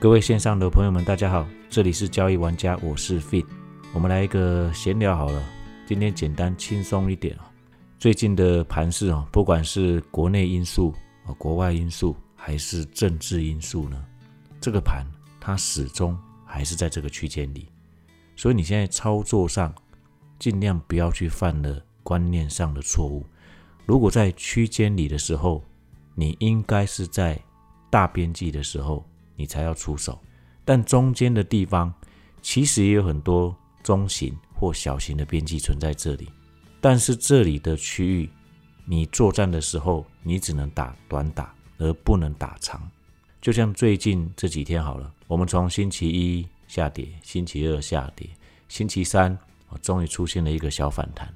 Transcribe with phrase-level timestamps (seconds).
[0.00, 3.44] 各位线上的朋友们，大家好，这里是交易玩家，我是 Fit，
[3.92, 5.44] 我们来一个闲聊好了，
[5.86, 7.52] 今天简单轻松一点啊。
[7.98, 10.94] 最近的盘势啊，不管是国内因素
[11.26, 14.02] 啊、国外因素，还是政治因素呢，
[14.58, 15.04] 这个盘
[15.38, 17.68] 它始终还是在这个区间里，
[18.36, 19.70] 所以你现在操作上
[20.38, 23.22] 尽量不要去犯了观念上的错误。
[23.84, 25.62] 如果在区间里的时候，
[26.14, 27.38] 你应该是在
[27.90, 29.04] 大边际的时候。
[29.40, 30.20] 你才要出手，
[30.66, 31.90] 但中间的地方
[32.42, 36.28] 其实也有很多中型或小型的边际存在这里。
[36.78, 38.28] 但是这里的区域，
[38.84, 42.86] 你作战的时候，你只能打短打，而不能打长。
[43.40, 48.28] 就像最近这几天好了，我们从星期一下跌，星期二下跌，
[48.68, 49.38] 星期三
[49.70, 51.34] 我终于出现了一个小反弹，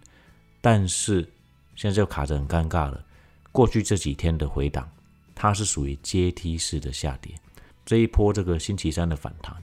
[0.60, 1.26] 但是
[1.74, 3.02] 现在就卡着很尴尬了。
[3.50, 4.86] 过去这几天的回档，
[5.34, 7.34] 它是属于阶梯式的下跌。
[7.84, 9.54] 这一波这个星期三的反弹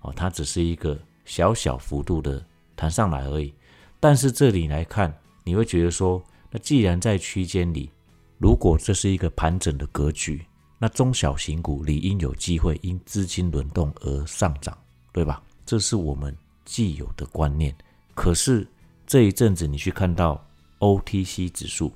[0.00, 3.54] 哦，它只是一个小小幅度的弹上来而已。
[4.00, 5.12] 但是这里来看，
[5.44, 7.90] 你会觉得说，那既然在区间里，
[8.38, 10.44] 如果这是一个盘整的格局，
[10.78, 14.76] 那中小型股理应有机会因资金轮动而上涨，
[15.12, 15.42] 对吧？
[15.66, 17.74] 这是我们既有的观念。
[18.14, 18.66] 可是
[19.06, 20.44] 这一阵子你去看到
[20.78, 21.92] OTC 指数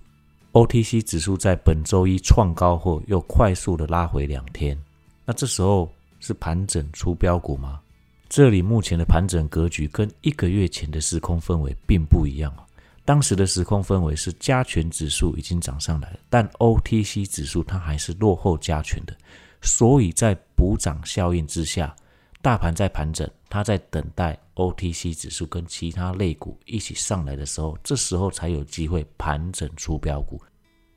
[0.52, 4.76] ，OTC 指数在本周一创高后，又快速的拉回两天。
[5.24, 7.80] 那这时候是盘整出标股吗？
[8.28, 12.66] 这里目前的盘整格局跟一个月前的时空氛围并不一样啊。
[13.04, 19.14] 当时的时空氛围是加权指数已经涨上来了，但 OTC 指数它还是落后加权的，
[19.60, 21.94] 所以在补涨效应之下，
[22.40, 30.40] 大盘在盘整，它在等待 OTC 指数跟其他类股一起上来的时候，这时候才有机会盘整出标股。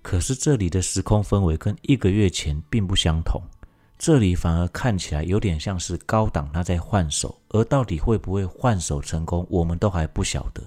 [0.03, 3.41] 可是这里的时空氛围跟一个月前并不相同。
[3.97, 10.61] 这里反而看起来有点像是高档，它在换手，而到底会不会换手成功，我们都还不晓得。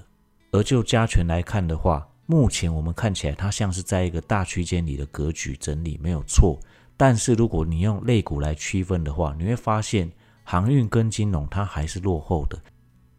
[0.50, 6.58] 而就加权来看的话，目前我们看起来它像是在一个大区间里的格局整理，没有错。
[6.96, 10.10] 但是如果你用类股来区分的话，你会发现
[10.42, 12.58] 航运跟金融它还是落后的。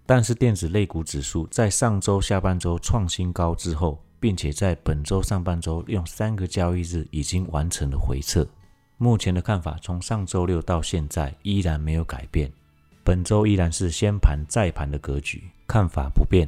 [0.05, 8.45] 但是电子类股指数在上周下半周创新高之后，并且在本周上半周用三个交易日已经完成了回撤。
[9.01, 12.51] 目前的看法，从上周六到现在依然没有改变。
[13.01, 16.45] 本周依然是先盘再盘的格局，看法不变。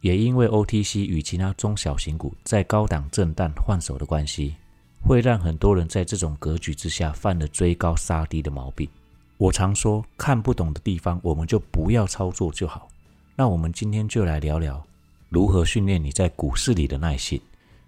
[0.00, 4.54] 也因为 OTC 与其他中小型股在高档震荡换手的关系，
[5.02, 8.88] 会让很多人在这种格局之下犯了追高杀低的毛病。
[9.36, 12.88] 我常说，看不懂的地方，我们就不要操作就好。
[13.36, 14.82] 那我们今天就来聊聊
[15.28, 17.38] 如何训练你在股市里的耐性。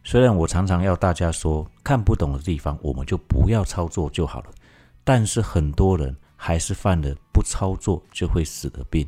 [0.04, 4.46] 虽然我常常要大家说看不懂的地方，我们就不要操作就好了，
[5.04, 9.06] 但是很多人还是犯了不操作就会死的病。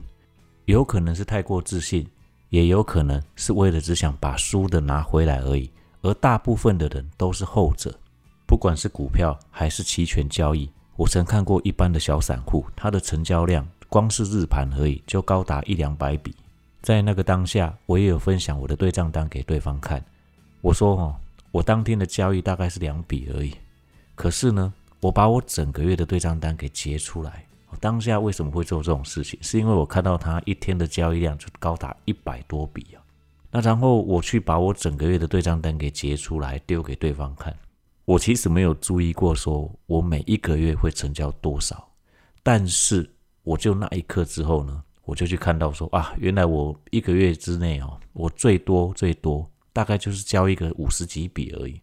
[0.66, 2.06] 有可能是太过自信，
[2.48, 5.70] 也有可能是为了只想把输的拿回来而已。
[6.02, 7.92] 而大部分的人都是后者，
[8.46, 16.34] 不管是股票还是期权交易，我曾看过一般的小散户，他的成交量光是日盘而已就高达一两百笔。
[16.82, 20.04] 在那个当下，我也有分享我的对账单给对方看。
[20.64, 21.14] 我说哦，
[21.50, 23.54] 我当天的交易大概是两笔而已，
[24.14, 27.44] 可是呢，我把我整个月的对账单给截出来。
[27.80, 29.38] 当下为什么会做这种事情？
[29.42, 32.96] 是因为我看到他一天的交易量就高达一百多笔啊。
[33.50, 37.54] 那然后我去把我整个月的对账单给截出来，丢给对方看。
[38.06, 41.86] 我其实没有注意过，说我每一个月会成交多少。
[42.42, 43.06] 但是
[43.42, 49.46] 我就那一刻之后呢，我就去看到说啊，原来我一个月之内哦，我最多最多。
[49.74, 51.78] 大概就是交一个五十几笔而已，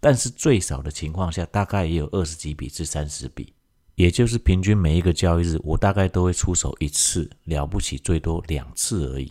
[0.00, 3.52] 但是最少的情况下，大概也有二十几笔至三十笔，
[3.96, 9.30] 也就是平均每一个交易日，我大概都会出手一次，了不起最多两次而已。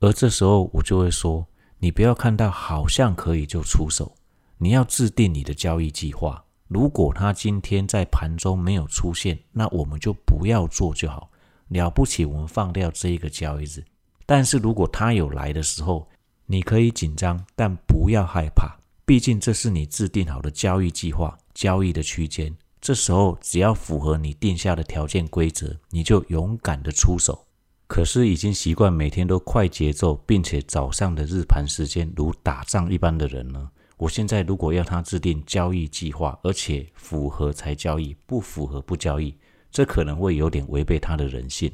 [0.00, 1.46] 而这时候我就会说，
[1.78, 4.12] 你不要看到好像可以就出手，
[4.56, 6.42] 你要制定你的交易计划。
[6.68, 11.30] 如果他今天在盘中没有出现，那我们就不要做就好，
[11.68, 13.84] 了不起我们放掉这一个交易日。
[14.24, 16.08] 但是如果他有来的时候，
[16.52, 18.76] 你可以紧张，但不要害怕，
[19.06, 22.54] 毕竟这是你制定好的交易计划、交易的区间。
[22.78, 27.46] 这时候只要符合你定下的条件规则，你就勇敢的出手。
[27.86, 33.70] 可是已经习惯每天都快节奏，并且早上的日盘时间如打仗一般的人呢？
[33.96, 39.34] 我现在如果要他制定交易计划，而且符合才交易，不符合不交易，
[39.70, 41.72] 这可能会有点违背他的人性。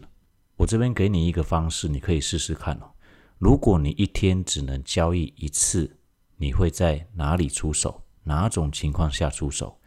[0.55, 2.91] 我这边给你一个方式，你可以试试看哦。
[3.39, 5.97] 如果你一天只能交易一次，
[6.37, 8.03] 你会在哪里出手？
[8.25, 9.79] 哪种情况下出手？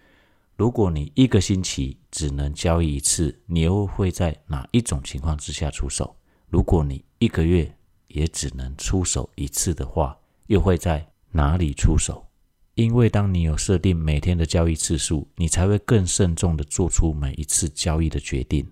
[0.56, 6.16] 如果你一个星期只能交易一次，你又会在哪一种情况之下出手？
[6.48, 7.76] 如果你一个月
[8.08, 10.18] 也只能出手一次的话，
[10.48, 12.26] 又会在哪里出手？
[12.76, 18.66] 因为当你有设定每天的交易次数，你才会更慎重的做出每一次交易的决定。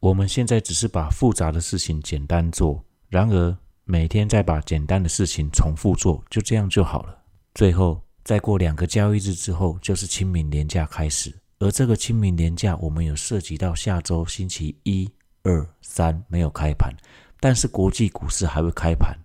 [0.00, 3.56] 我们现在只是把复杂的事情简单做，然而
[3.90, 7.18] 每天再把简单的事情重复做，就这样就好了。
[7.54, 15.10] 最后再过两个交易日之后，就是清明年假开始，而这个清明年假我们有涉及到下周星期一、
[15.42, 16.92] 二、三没有开盘，
[17.40, 19.16] 但是国际股市还会开盘。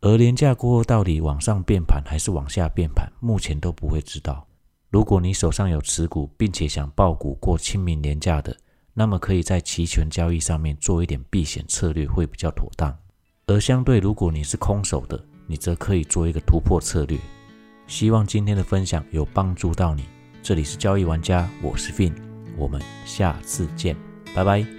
[0.00, 4.44] 而廉价过后到底往上变盘还是往下变盘，目前都不会知道。
[4.90, 8.56] 如果你手上有持股，并且想爆股过清明年假的，
[8.94, 12.98] 那么可以在期权交易上面做一点避险策略会比较妥当。
[13.48, 17.18] 而相对，如果你是空手的，你则可以做一个突破策略。
[17.86, 20.04] 希望今天的分享有帮助到你。
[20.42, 22.12] 这里是交易玩家，我是 Fin，
[22.58, 23.96] 我们下次见，
[24.34, 24.77] 拜拜。